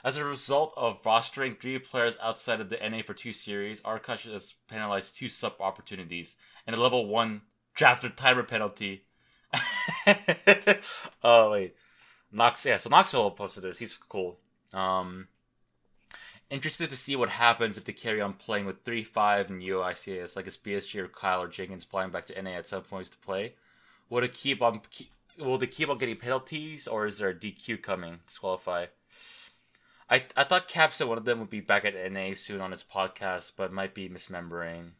As 0.04 0.16
a 0.16 0.24
result 0.24 0.72
of 0.76 1.02
rostering 1.02 1.60
three 1.60 1.80
players 1.80 2.16
outside 2.22 2.60
of 2.60 2.70
the 2.70 2.78
NA 2.78 3.02
for 3.04 3.14
two 3.14 3.32
series, 3.32 3.80
Arkosh 3.80 4.30
has 4.30 4.54
penalized 4.68 5.16
two 5.16 5.28
sub 5.28 5.54
opportunities 5.58 6.36
and 6.64 6.76
a 6.76 6.80
level 6.80 7.08
one 7.08 7.42
drafted 7.74 8.16
timer 8.16 8.44
penalty 8.44 9.05
oh 11.22 11.50
wait, 11.52 11.74
Knox. 12.32 12.64
Yeah, 12.64 12.76
so 12.76 12.90
Knoxville 12.90 13.30
posted 13.32 13.64
this. 13.64 13.78
He's 13.78 13.96
cool. 13.96 14.36
Um, 14.74 15.28
interested 16.50 16.90
to 16.90 16.96
see 16.96 17.16
what 17.16 17.28
happens 17.28 17.76
if 17.76 17.84
they 17.84 17.92
carry 17.92 18.20
on 18.20 18.32
playing 18.34 18.66
with 18.66 18.84
three 18.84 19.04
five 19.04 19.50
and 19.50 19.62
UICS, 19.62 20.36
like 20.36 20.46
it's 20.46 20.56
BSG 20.56 21.00
or 21.00 21.08
Kyle 21.08 21.42
or 21.42 21.48
Jenkins 21.48 21.84
flying 21.84 22.10
back 22.10 22.26
to 22.26 22.42
NA 22.42 22.50
at 22.50 22.68
some 22.68 22.82
point 22.82 23.10
to 23.10 23.18
play. 23.18 23.54
Will 24.08 24.22
it 24.22 24.34
keep 24.34 24.62
on? 24.62 24.80
Keep, 24.90 25.10
will 25.38 25.58
they 25.58 25.66
keep 25.66 25.88
on 25.88 25.98
getting 25.98 26.16
penalties, 26.16 26.86
or 26.86 27.06
is 27.06 27.18
there 27.18 27.30
a 27.30 27.34
DQ 27.34 27.82
coming? 27.82 28.20
Disqualify. 28.26 28.86
I 30.08 30.24
I 30.36 30.44
thought 30.44 30.68
Cap 30.68 30.92
said 30.92 31.08
one 31.08 31.18
of 31.18 31.24
them 31.24 31.40
would 31.40 31.50
be 31.50 31.60
back 31.60 31.84
at 31.84 32.12
NA 32.12 32.34
soon 32.34 32.60
on 32.60 32.70
his 32.70 32.84
podcast, 32.84 33.52
but 33.56 33.72
might 33.72 33.94
be 33.94 34.08
misremembering. 34.08 34.90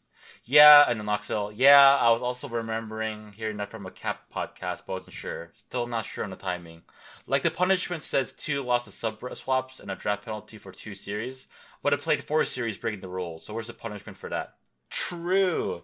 Yeah, 0.47 0.85
and 0.89 0.99
the 1.01 1.05
Knoxville. 1.05 1.53
Yeah, 1.53 1.97
I 2.01 2.11
was 2.11 2.23
also 2.23 2.49
remembering 2.49 3.33
hearing 3.33 3.57
that 3.59 3.71
from 3.71 3.85
a 3.85 3.91
Cap 3.91 4.31
podcast, 4.35 4.83
but 4.87 4.95
wasn't 4.95 5.13
sure. 5.13 5.51
Still 5.55 5.87
not 5.87 6.05
sure 6.07 6.23
on 6.25 6.31
the 6.31 6.37
timing. 6.37 6.83
Like 7.27 7.43
the 7.43 7.51
punishment 7.51 8.03
says 8.03 8.33
two 8.33 8.63
loss 8.63 8.87
of 8.87 8.95
sub 8.95 9.19
swaps 9.37 9.81
and 9.81 9.91
a 9.91 9.97
draft 9.97 10.25
penalty 10.25 10.57
for 10.59 10.71
two 10.73 10.95
series, 10.95 11.49
but 11.83 11.93
it 11.93 12.01
played 12.01 12.23
four 12.25 12.45
series 12.45 12.79
breaking 12.79 13.01
the 13.01 13.09
rules. 13.09 13.45
So 13.45 13.53
where's 13.55 13.67
the 13.67 13.73
punishment 13.75 14.17
for 14.17 14.31
that? 14.31 14.55
True. 14.89 15.83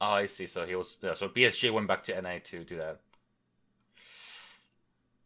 Oh, 0.00 0.06
I 0.10 0.26
see. 0.26 0.46
So 0.46 0.64
he 0.66 0.74
was 0.74 0.96
yeah, 1.02 1.14
so 1.14 1.28
BSG 1.28 1.70
went 1.70 1.88
back 1.88 2.02
to 2.04 2.16
NA 2.16 2.38
to 2.44 2.64
do 2.64 2.76
that. 2.76 3.00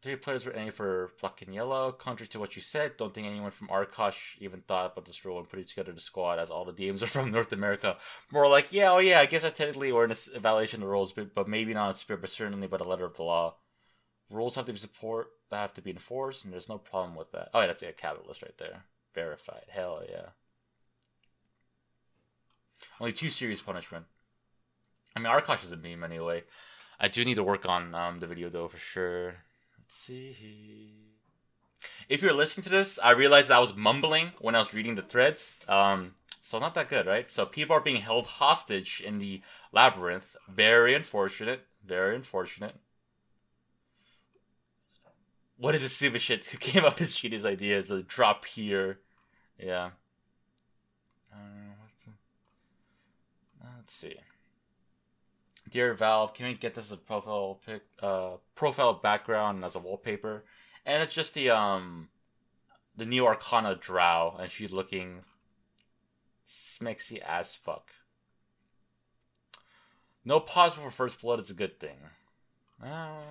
Three 0.02 0.16
players 0.16 0.44
were 0.44 0.56
aiming 0.56 0.72
for 0.72 1.12
black 1.20 1.42
and 1.42 1.54
yellow. 1.54 1.92
Contrary 1.92 2.26
to 2.28 2.40
what 2.40 2.56
you 2.56 2.62
said, 2.62 2.96
don't 2.96 3.14
think 3.14 3.26
anyone 3.26 3.52
from 3.52 3.68
Arkosh 3.68 4.36
even 4.40 4.62
thought 4.62 4.92
about 4.92 5.04
this 5.04 5.24
rule 5.24 5.38
and 5.38 5.48
putting 5.48 5.64
together 5.64 5.92
the 5.92 6.00
squad 6.00 6.40
as 6.40 6.50
all 6.50 6.64
the 6.64 6.72
DMs 6.72 7.02
are 7.02 7.06
from 7.06 7.30
North 7.30 7.52
America. 7.52 7.96
More 8.32 8.48
like, 8.48 8.72
yeah, 8.72 8.90
oh 8.90 8.98
yeah, 8.98 9.20
I 9.20 9.26
guess 9.26 9.44
I 9.44 9.50
technically 9.50 9.92
were 9.92 10.04
in 10.04 10.10
a 10.10 10.16
evaluation 10.34 10.82
of 10.82 10.88
the 10.88 10.92
rules, 10.92 11.12
but, 11.12 11.34
but 11.34 11.48
maybe 11.48 11.72
not 11.72 11.90
in 11.90 11.94
spirit, 11.94 12.20
but 12.20 12.30
certainly 12.30 12.66
by 12.66 12.78
the 12.78 12.84
letter 12.84 13.04
of 13.04 13.16
the 13.16 13.22
law. 13.22 13.54
Rules 14.28 14.56
have 14.56 14.66
to 14.66 14.72
be 14.72 14.78
support 14.78 15.28
have 15.56 15.74
to 15.74 15.82
be 15.82 15.90
enforced, 15.90 16.44
and 16.44 16.52
there's 16.52 16.68
no 16.68 16.78
problem 16.78 17.14
with 17.14 17.30
that. 17.32 17.50
Oh, 17.52 17.60
yeah, 17.60 17.66
that's 17.66 17.82
a 17.82 17.92
capitalist 17.92 18.42
right 18.42 18.56
there. 18.58 18.84
Verified. 19.14 19.64
Hell 19.68 20.02
yeah. 20.08 20.30
Only 23.00 23.12
two 23.12 23.30
serious 23.30 23.60
punishment. 23.60 24.06
I 25.14 25.20
mean, 25.20 25.30
Arkosh 25.30 25.64
is 25.64 25.72
a 25.72 25.76
meme 25.76 26.02
anyway. 26.02 26.44
I 26.98 27.08
do 27.08 27.24
need 27.24 27.34
to 27.34 27.42
work 27.42 27.66
on 27.66 27.94
um, 27.94 28.20
the 28.20 28.26
video 28.26 28.48
though 28.48 28.68
for 28.68 28.78
sure. 28.78 29.34
See. 29.94 30.90
If 32.08 32.22
you're 32.22 32.32
listening 32.32 32.64
to 32.64 32.70
this, 32.70 32.98
I 33.04 33.12
realized 33.12 33.50
I 33.50 33.58
was 33.58 33.76
mumbling 33.76 34.32
when 34.40 34.54
I 34.54 34.58
was 34.58 34.72
reading 34.72 34.94
the 34.94 35.02
threads. 35.02 35.60
Um, 35.68 36.14
so 36.40 36.58
not 36.58 36.74
that 36.74 36.88
good, 36.88 37.06
right? 37.06 37.30
So 37.30 37.44
people 37.44 37.76
are 37.76 37.80
being 37.80 38.00
held 38.00 38.24
hostage 38.24 39.02
in 39.04 39.18
the 39.18 39.42
labyrinth. 39.70 40.34
Very 40.48 40.94
unfortunate. 40.94 41.66
Very 41.84 42.16
unfortunate. 42.16 42.74
What 45.58 45.74
is 45.74 45.82
this 45.82 45.94
stupid 45.94 46.22
shit? 46.22 46.46
Who 46.46 46.56
came 46.70 46.86
up 46.86 46.98
with 46.98 47.14
genius 47.14 47.44
idea? 47.44 47.80
A 47.80 48.02
drop 48.02 48.46
here. 48.46 48.98
Yeah. 49.58 49.90
Uh, 51.30 51.74
let's 53.76 53.92
see. 53.92 54.16
Dear 55.72 55.94
Valve, 55.94 56.34
can 56.34 56.48
we 56.48 56.54
get 56.54 56.74
this 56.74 56.84
as 56.86 56.92
a 56.92 56.96
profile 56.98 57.58
pic, 57.64 57.80
uh, 58.02 58.32
profile 58.54 58.92
background 58.92 59.64
as 59.64 59.74
a 59.74 59.78
wallpaper? 59.78 60.44
And 60.84 61.02
it's 61.02 61.14
just 61.14 61.32
the 61.32 61.48
um, 61.48 62.08
the 62.94 63.06
new 63.06 63.26
Arcana 63.26 63.74
Drow, 63.74 64.36
and 64.38 64.50
she's 64.50 64.70
looking 64.70 65.20
smexy 66.46 67.20
as 67.20 67.56
fuck. 67.56 67.90
No 70.26 70.40
pause 70.40 70.74
for 70.74 70.90
first 70.90 71.22
blood 71.22 71.40
is 71.40 71.48
a 71.48 71.54
good 71.54 71.80
thing. 71.80 71.96
Uh, 72.84 73.22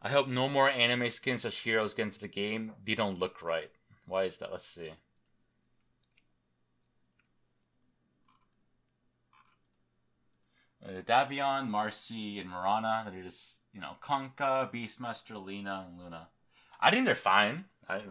I 0.00 0.08
hope 0.08 0.26
no 0.26 0.48
more 0.48 0.70
anime 0.70 1.10
skins 1.10 1.44
as 1.44 1.58
heroes 1.58 1.92
get 1.92 2.04
into 2.04 2.18
the 2.18 2.28
game. 2.28 2.72
They 2.82 2.94
don't 2.94 3.18
look 3.18 3.42
right. 3.42 3.70
Why 4.06 4.24
is 4.24 4.36
that? 4.38 4.52
Let's 4.52 4.66
see. 4.66 4.92
Uh, 10.84 11.00
Davion, 11.02 11.68
Marci, 11.68 12.40
and 12.40 12.50
Mirana. 12.50 13.02
That 13.04 13.14
are 13.14 13.22
just, 13.22 13.60
you 13.72 13.80
know, 13.80 13.96
Kunkka, 14.02 14.72
Beastmaster, 14.72 15.42
Lina, 15.44 15.86
and 15.88 15.98
Luna. 15.98 16.28
I 16.80 16.90
think 16.90 17.06
they're 17.06 17.14
fine. 17.14 17.66
I, 17.88 18.02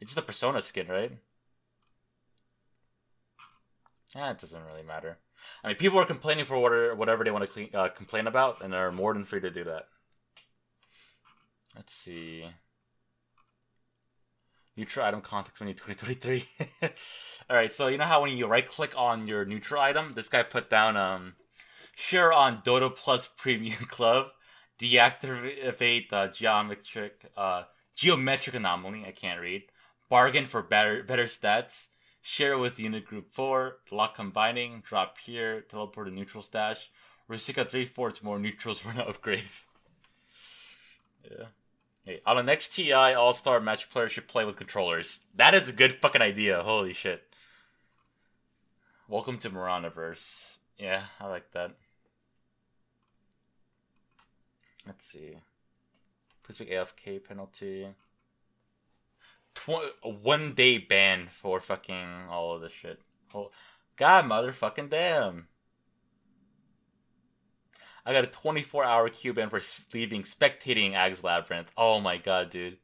it's 0.00 0.10
just 0.10 0.18
a 0.18 0.22
Persona 0.22 0.60
skin, 0.60 0.88
right? 0.88 1.12
Yeah, 4.14 4.30
it 4.30 4.38
doesn't 4.38 4.64
really 4.64 4.82
matter. 4.82 5.18
I 5.62 5.68
mean, 5.68 5.76
people 5.76 5.98
are 5.98 6.04
complaining 6.06 6.44
for 6.44 6.58
whatever, 6.58 6.94
whatever 6.94 7.24
they 7.24 7.30
want 7.30 7.44
to 7.44 7.50
clean, 7.50 7.70
uh, 7.74 7.88
complain 7.88 8.26
about, 8.26 8.60
and 8.60 8.72
they're 8.72 8.90
more 8.90 9.14
than 9.14 9.24
free 9.24 9.40
to 9.40 9.50
do 9.50 9.64
that. 9.64 9.88
Let's 11.76 11.94
see. 11.94 12.46
Neutral 14.78 15.06
item 15.06 15.20
context 15.20 15.60
you 15.60 15.74
2023. 15.74 16.44
Alright, 17.50 17.72
so 17.72 17.88
you 17.88 17.98
know 17.98 18.04
how 18.04 18.22
when 18.22 18.36
you 18.36 18.46
right 18.46 18.66
click 18.66 18.94
on 18.96 19.26
your 19.26 19.44
neutral 19.44 19.82
item, 19.82 20.12
this 20.14 20.28
guy 20.28 20.44
put 20.44 20.70
down 20.70 20.96
um 20.96 21.34
share 21.96 22.32
on 22.32 22.62
Dota 22.62 22.94
Plus 22.94 23.26
Premium 23.26 23.84
Club, 23.88 24.28
deactivate 24.78 26.10
the 26.10 26.32
geometric 26.32 27.24
uh 27.36 27.64
geometric 27.96 28.54
anomaly, 28.54 29.04
I 29.04 29.10
can't 29.10 29.40
read. 29.40 29.64
Bargain 30.08 30.46
for 30.46 30.62
better 30.62 31.02
better 31.02 31.24
stats. 31.24 31.88
Share 32.22 32.56
with 32.56 32.78
unit 32.78 33.04
group 33.04 33.32
4, 33.32 33.78
lock 33.90 34.14
combining, 34.14 34.82
drop 34.86 35.18
here, 35.18 35.62
teleport 35.62 36.06
to 36.06 36.14
neutral 36.14 36.42
stash. 36.44 36.88
Rusika 37.28 37.68
3 37.68 37.84
4 37.84 38.12
more 38.22 38.38
neutrals 38.38 38.78
for 38.82 38.90
an 38.90 39.00
upgrade. 39.00 39.42
yeah. 41.28 41.46
Hey, 42.08 42.22
on 42.24 42.36
the 42.36 42.42
next 42.42 42.74
TI 42.74 42.90
All 42.94 43.34
Star 43.34 43.60
match, 43.60 43.90
players 43.90 44.12
should 44.12 44.28
play 44.28 44.46
with 44.46 44.56
controllers. 44.56 45.20
That 45.34 45.52
is 45.52 45.68
a 45.68 45.74
good 45.74 45.92
fucking 45.92 46.22
idea. 46.22 46.62
Holy 46.62 46.94
shit. 46.94 47.22
Welcome 49.08 49.36
to 49.40 49.50
Miranaverse. 49.50 50.56
Yeah, 50.78 51.02
I 51.20 51.26
like 51.26 51.50
that. 51.52 51.72
Let's 54.86 55.04
see. 55.04 55.36
Please 56.44 56.60
make 56.60 56.70
AFK 56.70 57.22
penalty. 57.28 57.88
Tw- 59.54 59.92
one 60.02 60.54
day 60.54 60.78
ban 60.78 61.28
for 61.30 61.60
fucking 61.60 62.28
all 62.30 62.54
of 62.54 62.62
this 62.62 62.72
shit. 62.72 63.02
Oh, 63.34 63.50
God, 63.98 64.24
motherfucking 64.24 64.88
damn. 64.88 65.48
I 68.06 68.12
got 68.12 68.24
a 68.24 68.28
24 68.28 68.84
hour 68.84 69.08
queue 69.08 69.34
ban 69.34 69.50
for 69.50 69.60
leaving 69.92 70.22
spectating 70.22 70.94
Ag's 70.94 71.22
Labyrinth. 71.22 71.70
Oh 71.76 72.00
my 72.00 72.16
god, 72.16 72.50
dude. 72.50 72.78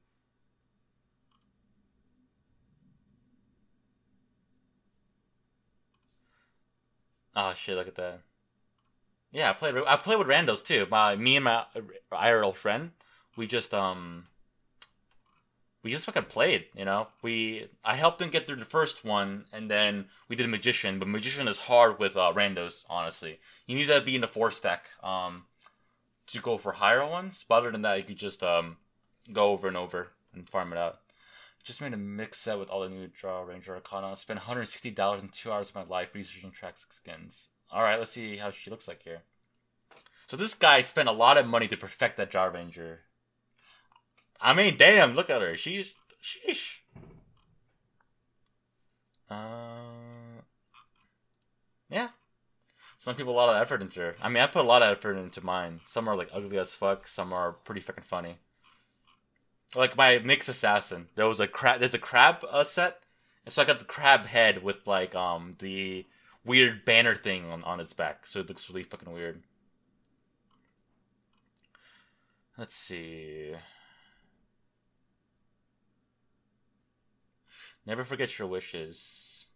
Oh 7.37 7.53
shit! 7.55 7.77
Look 7.77 7.89
at 7.89 7.97
that. 7.97 8.21
Yeah, 9.33 9.51
I 9.51 9.53
played. 9.53 9.75
I 9.87 9.97
played 9.97 10.19
with 10.19 10.29
randos 10.29 10.65
too. 10.65 10.87
My 10.91 11.17
me 11.17 11.37
and 11.37 11.45
my 11.45 11.65
IRL 12.13 12.55
friend. 12.55 12.93
We 13.37 13.47
just 13.47 13.75
um 13.75 14.27
we 15.85 15.91
just 15.91 16.07
fucking 16.07 16.25
played, 16.25 16.65
you 16.75 16.87
know. 16.87 17.09
We 17.21 17.69
I 17.85 17.95
helped 17.95 18.21
him 18.21 18.31
get 18.31 18.47
through 18.47 18.57
the 18.57 18.65
first 18.65 19.05
one, 19.05 19.45
and 19.53 19.71
then 19.71 20.07
we 20.29 20.35
did 20.35 20.47
a 20.47 20.49
magician. 20.49 20.99
But 20.99 21.09
magician 21.09 21.47
is 21.47 21.59
hard 21.59 21.99
with 21.99 22.17
uh, 22.17 22.33
randos, 22.35 22.85
honestly. 22.89 23.39
You 23.67 23.77
need 23.77 23.89
to 23.89 24.01
be 24.01 24.15
in 24.15 24.23
the 24.23 24.27
four 24.27 24.51
stack 24.51 24.87
um, 25.03 25.45
to 26.29 26.41
go 26.41 26.57
for 26.57 26.73
higher 26.73 27.07
ones. 27.07 27.45
But 27.47 27.57
other 27.57 27.71
than 27.71 27.83
that, 27.83 27.99
you 27.99 28.03
could 28.03 28.17
just 28.17 28.43
um, 28.43 28.79
go 29.31 29.51
over 29.51 29.69
and 29.69 29.77
over 29.77 30.13
and 30.35 30.49
farm 30.49 30.73
it 30.73 30.79
out. 30.79 31.01
Just 31.63 31.81
made 31.81 31.95
a 31.95 31.99
mix 31.99 32.39
set 32.41 32.59
with 32.59 32.69
all 32.69 32.81
the 32.81 32.89
new 32.89 33.07
Drow 33.07 33.45
Ranger 33.45 33.75
arcana. 33.75 34.17
Spent 34.17 34.39
160 34.39 34.91
dollars 34.91 35.23
in 35.23 35.29
two 35.29 35.53
hours 35.53 35.69
of 35.69 35.75
my 35.75 35.85
life 35.85 36.15
researching 36.15 36.51
track 36.51 36.77
skins. 36.79 37.51
All 37.71 37.83
right, 37.83 37.99
let's 37.99 38.13
see 38.13 38.39
how 38.39 38.51
she 38.51 38.71
looks 38.71 38.89
like 38.89 39.03
here. 39.03 39.23
So 40.27 40.39
this 40.39 40.55
guy 40.55 40.81
spent 40.81 41.09
a 41.09 41.13
lot 41.13 41.37
of 41.37 41.47
money 41.47 41.69
to 41.69 41.77
perfect 41.77 42.17
that 42.17 42.31
Drow 42.31 42.49
Ranger 42.49 43.01
I 44.45 44.53
mean, 44.53 44.77
damn, 44.77 45.15
look 45.15 45.31
at 45.31 45.41
her. 45.41 45.57
She's 45.57 45.95
sheesh. 46.23 46.81
Uh, 49.31 50.43
yeah. 51.89 52.09
Some 52.99 53.15
people 53.15 53.33
a 53.33 53.37
lot 53.37 53.49
of 53.49 53.61
effort 53.61 53.81
into 53.81 54.01
her. 54.01 54.15
I 54.23 54.29
mean, 54.29 54.43
I 54.43 54.47
put 54.47 54.63
a 54.63 54.69
lot 54.69 54.83
of 54.83 54.95
effort 54.95 55.17
into 55.17 55.43
mine. 55.43 55.81
Some 55.87 56.07
are 56.09 56.15
like 56.15 56.29
ugly 56.31 56.59
as 56.59 56.75
fuck. 56.75 57.09
Some 57.09 57.33
are 57.33 57.53
pretty 57.53 57.81
fucking 57.81 58.05
funny. 58.05 58.37
Like 59.75 59.97
my 59.97 60.19
Nyx 60.19 60.47
assassin, 60.51 61.09
there 61.17 61.27
was 61.27 61.41
a 61.41 61.49
crab. 61.49 61.81
There's 61.81 61.95
a 61.95 61.99
crab 61.99 62.45
uh, 62.49 62.65
set, 62.65 63.01
and 63.47 63.53
so 63.53 63.63
I 63.63 63.65
got 63.65 63.79
the 63.79 63.87
crab 63.87 64.27
head 64.27 64.63
with 64.63 64.87
like 64.87 65.15
um 65.15 65.57
the 65.59 66.07
weird 66.45 66.85
banner 66.85 67.17
thing 67.17 67.51
on 67.51 67.65
on 67.65 67.81
its 67.81 67.95
back, 67.95 68.27
so 68.27 68.41
it 68.41 68.49
looks 68.49 68.69
really 68.69 68.85
fucking 68.85 69.13
weird. 69.13 69.43
Let's 72.59 72.77
see. 72.77 73.55
Never 77.87 78.05
forget 78.05 78.39
your 78.39 78.49
wishes. 78.49 79.47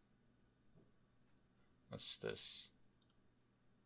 What's 1.89 2.17
this? 2.17 2.69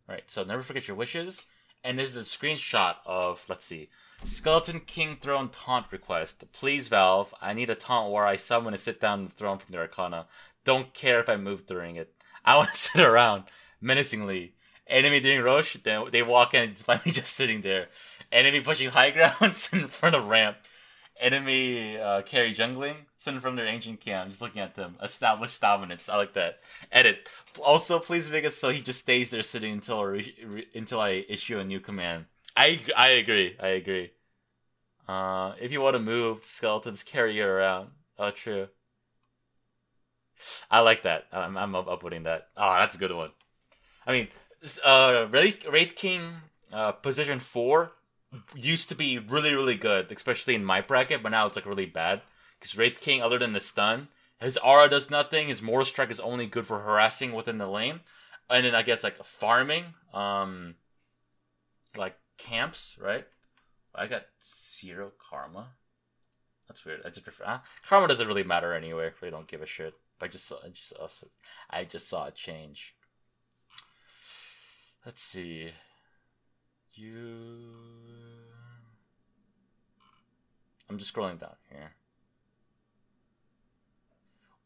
Alright, 0.08 0.24
so 0.30 0.42
never 0.42 0.62
forget 0.62 0.88
your 0.88 0.96
wishes. 0.96 1.46
And 1.84 1.98
this 1.98 2.14
is 2.14 2.16
a 2.16 2.38
screenshot 2.38 2.96
of, 3.06 3.44
let's 3.48 3.64
see, 3.64 3.88
Skeleton 4.24 4.80
King 4.80 5.16
Throne 5.20 5.48
Taunt 5.48 5.90
request. 5.90 6.44
Please, 6.52 6.88
Valve, 6.88 7.34
I 7.40 7.52
need 7.52 7.70
a 7.70 7.74
taunt 7.74 8.12
where 8.12 8.26
I 8.26 8.36
summon 8.36 8.72
and 8.72 8.80
sit 8.80 9.00
down 9.00 9.20
on 9.20 9.24
the 9.24 9.30
throne 9.30 9.58
from 9.58 9.72
the 9.72 9.78
Arcana. 9.78 10.26
Don't 10.64 10.94
care 10.94 11.20
if 11.20 11.28
I 11.28 11.36
move 11.36 11.66
during 11.66 11.96
it. 11.96 12.14
I 12.44 12.56
want 12.56 12.70
to 12.70 12.76
sit 12.76 13.02
around, 13.02 13.44
menacingly. 13.80 14.54
Enemy 14.86 15.20
doing 15.20 15.42
Rosh, 15.42 15.76
then 15.82 16.06
they 16.10 16.22
walk 16.22 16.54
in 16.54 16.64
and 16.64 16.74
find 16.74 17.04
me 17.06 17.12
just 17.12 17.34
sitting 17.34 17.62
there. 17.62 17.88
Enemy 18.30 18.60
pushing 18.60 18.90
high 18.90 19.10
grounds 19.40 19.68
in 19.72 19.86
front 19.86 20.14
of 20.14 20.28
ramp 20.28 20.56
enemy 21.22 21.98
uh, 21.98 22.22
carry 22.22 22.54
jungling, 22.54 22.96
sitting 23.16 23.40
from 23.40 23.56
their 23.56 23.66
ancient 23.66 24.00
camp, 24.00 24.30
just 24.30 24.42
looking 24.42 24.60
at 24.60 24.74
them. 24.74 24.96
Established 25.02 25.60
dominance. 25.60 26.08
I 26.08 26.16
like 26.16 26.34
that. 26.34 26.60
Edit. 26.90 27.28
Also, 27.62 27.98
please 27.98 28.30
make 28.30 28.44
it 28.44 28.52
so 28.52 28.70
he 28.70 28.80
just 28.80 29.00
stays 29.00 29.30
there 29.30 29.42
sitting 29.42 29.72
until 29.72 30.04
re- 30.04 30.34
re- 30.44 30.68
until 30.74 31.00
I 31.00 31.24
issue 31.28 31.58
a 31.58 31.64
new 31.64 31.80
command. 31.80 32.26
I 32.56 32.80
I 32.96 33.10
agree. 33.10 33.56
I 33.60 33.68
agree. 33.68 34.10
Uh, 35.08 35.54
if 35.60 35.72
you 35.72 35.80
want 35.80 35.94
to 35.94 36.00
move, 36.00 36.44
skeletons 36.44 37.02
carry 37.02 37.36
you 37.36 37.46
around. 37.46 37.90
Oh, 38.18 38.30
true. 38.30 38.68
I 40.70 40.80
like 40.80 41.02
that. 41.02 41.26
I'm 41.32 41.56
I'm 41.56 41.74
up, 41.74 41.88
uploading 41.88 42.24
that. 42.24 42.48
Oh, 42.56 42.74
that's 42.74 42.94
a 42.94 42.98
good 42.98 43.12
one. 43.12 43.30
I 44.06 44.12
mean, 44.12 44.28
uh, 44.84 45.26
Wraith, 45.30 45.66
Wraith 45.70 45.94
King 45.94 46.22
uh, 46.72 46.92
position 46.92 47.38
four 47.38 47.92
used 48.54 48.88
to 48.88 48.94
be 48.94 49.18
really 49.18 49.54
really 49.54 49.76
good, 49.76 50.10
especially 50.10 50.54
in 50.54 50.64
my 50.64 50.80
bracket, 50.80 51.22
but 51.22 51.30
now 51.30 51.46
it's 51.46 51.56
like 51.56 51.66
really 51.66 51.86
bad 51.86 52.22
because 52.58 52.76
Wraith 52.76 53.00
King, 53.00 53.22
other 53.22 53.38
than 53.38 53.52
the 53.52 53.60
stun, 53.60 54.08
his 54.40 54.56
aura 54.58 54.88
does 54.88 55.10
nothing. 55.10 55.48
His 55.48 55.62
mortal 55.62 55.86
strike 55.86 56.10
is 56.10 56.20
only 56.20 56.46
good 56.46 56.66
for 56.66 56.80
harassing 56.80 57.32
within 57.32 57.58
the 57.58 57.66
lane, 57.66 58.00
and 58.48 58.64
then 58.64 58.74
I 58.74 58.82
guess 58.82 59.04
like 59.04 59.22
farming, 59.24 59.84
um, 60.14 60.76
like 61.96 62.16
camps, 62.38 62.96
right? 63.00 63.24
I 63.94 64.06
got 64.06 64.24
zero 64.42 65.12
karma. 65.18 65.68
That's 66.68 66.84
weird. 66.84 67.02
I 67.04 67.10
just 67.10 67.24
prefer 67.24 67.44
uh, 67.44 67.58
karma 67.86 68.08
doesn't 68.08 68.26
really 68.26 68.44
matter 68.44 68.72
anyway. 68.72 69.08
I 69.08 69.10
they 69.20 69.30
don't 69.30 69.46
give 69.46 69.62
a 69.62 69.66
shit. 69.66 69.94
But 70.18 70.26
I 70.26 70.32
just 70.32 70.46
saw, 70.46 70.56
I 70.64 70.68
just 70.68 70.88
saw, 70.88 71.08
I 71.70 71.84
just 71.84 72.08
saw 72.08 72.26
a 72.26 72.30
change. 72.30 72.94
Let's 75.04 75.20
see. 75.20 75.72
You. 76.94 77.72
I'm 80.90 80.98
just 80.98 81.14
scrolling 81.14 81.40
down 81.40 81.56
here. 81.70 81.92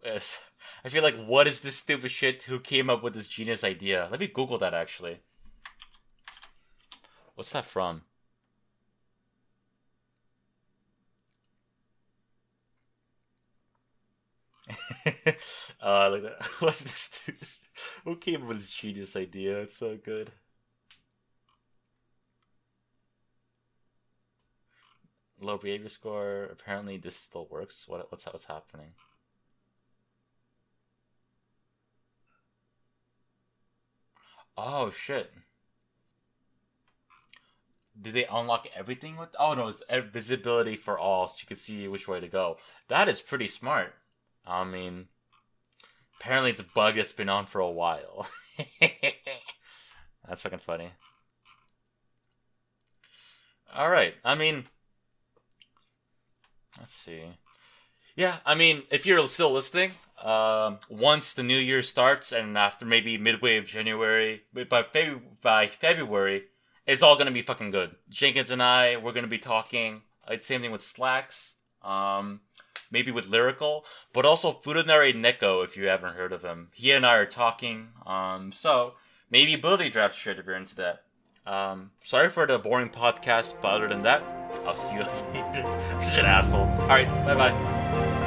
Yes. 0.04 0.40
I 0.84 0.88
feel 0.88 1.02
like, 1.02 1.16
what 1.24 1.46
is 1.46 1.60
this 1.60 1.76
stupid 1.76 2.10
shit? 2.10 2.42
Who 2.44 2.58
came 2.58 2.90
up 2.90 3.02
with 3.02 3.14
this 3.14 3.28
genius 3.28 3.62
idea? 3.62 4.08
Let 4.10 4.20
me 4.20 4.26
Google 4.28 4.58
that 4.58 4.74
actually. 4.74 5.18
What's 7.34 7.52
that 7.52 7.64
from? 7.64 8.02
uh, 15.80 16.10
like 16.10 16.22
that. 16.22 16.42
What's 16.58 16.82
this 16.82 17.22
dude? 17.24 17.36
Who 18.04 18.16
came 18.16 18.42
up 18.42 18.48
with 18.48 18.58
this 18.58 18.70
genius 18.70 19.14
idea? 19.16 19.60
It's 19.60 19.76
so 19.76 19.96
good. 19.96 20.32
Low 25.40 25.58
behavior 25.58 25.88
score. 25.88 26.44
Apparently, 26.44 26.96
this 26.96 27.16
still 27.16 27.46
works. 27.50 27.86
What? 27.86 28.10
What's 28.10 28.24
what's 28.26 28.46
happening? 28.46 28.92
Oh 34.56 34.90
shit. 34.90 35.32
Did 38.00 38.14
they 38.14 38.24
unlock 38.26 38.66
everything 38.74 39.16
with? 39.16 39.30
Oh 39.38 39.54
no, 39.54 39.68
it's 39.68 39.82
visibility 40.12 40.76
for 40.76 40.98
all, 40.98 41.28
so 41.28 41.38
you 41.42 41.46
can 41.46 41.56
see 41.56 41.88
which 41.88 42.08
way 42.08 42.20
to 42.20 42.28
go. 42.28 42.58
That 42.88 43.08
is 43.08 43.22
pretty 43.22 43.46
smart. 43.46 43.94
I 44.46 44.64
mean, 44.64 45.08
apparently 46.18 46.50
it's 46.50 46.60
a 46.60 46.64
bug 46.64 46.96
that's 46.96 47.12
been 47.12 47.28
on 47.28 47.46
for 47.46 47.60
a 47.60 47.70
while. 47.70 48.28
that's 50.26 50.42
fucking 50.42 50.58
funny. 50.58 50.90
All 53.74 53.90
right. 53.90 54.14
I 54.24 54.34
mean, 54.34 54.64
let's 56.78 56.92
see. 56.92 57.22
Yeah, 58.14 58.36
I 58.46 58.54
mean, 58.54 58.82
if 58.90 59.04
you're 59.04 59.26
still 59.28 59.52
listening, 59.52 59.90
um, 60.22 60.78
once 60.88 61.34
the 61.34 61.42
new 61.42 61.58
year 61.58 61.82
starts 61.82 62.32
and 62.32 62.56
after 62.56 62.86
maybe 62.86 63.18
midway 63.18 63.58
of 63.58 63.66
January, 63.66 64.42
by, 64.52 64.82
Feb- 64.82 65.20
by 65.42 65.66
February, 65.66 66.44
it's 66.86 67.02
all 67.02 67.16
gonna 67.16 67.30
be 67.30 67.42
fucking 67.42 67.70
good. 67.70 67.94
Jenkins 68.08 68.50
and 68.50 68.62
I, 68.62 68.96
we're 68.96 69.12
gonna 69.12 69.26
be 69.26 69.38
talking. 69.38 70.02
Same 70.40 70.62
thing 70.62 70.72
with 70.72 70.82
Slacks. 70.82 71.54
Um, 71.82 72.40
maybe 72.90 73.10
with 73.10 73.28
Lyrical, 73.28 73.84
but 74.12 74.24
also 74.24 74.52
Futanari 74.52 75.14
Neko, 75.14 75.64
if 75.64 75.76
you 75.76 75.88
haven't 75.88 76.14
heard 76.14 76.32
of 76.32 76.42
him. 76.42 76.68
He 76.72 76.92
and 76.92 77.04
I 77.04 77.16
are 77.16 77.26
talking. 77.26 77.88
Um, 78.04 78.52
so 78.52 78.94
maybe 79.30 79.54
Ability 79.54 79.90
Draft 79.90 80.16
should 80.16 80.38
if 80.38 80.46
you're 80.46 80.56
into 80.56 80.76
that. 80.76 81.02
Um, 81.46 81.90
sorry 82.02 82.28
for 82.28 82.46
the 82.46 82.58
boring 82.58 82.88
podcast, 82.90 83.54
but 83.62 83.68
other 83.68 83.88
than 83.88 84.02
that, 84.02 84.22
I'll 84.66 84.76
see 84.76 84.94
you 84.96 85.00
later. 85.34 86.00
Such 86.02 86.18
an 86.18 86.26
asshole. 86.26 86.62
Alright, 86.62 87.08
bye 87.24 87.34
bye. 87.34 88.25